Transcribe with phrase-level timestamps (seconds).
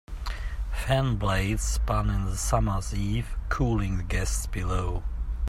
[0.73, 5.03] Fan blades spun in the summer's eve, cooling the guests below.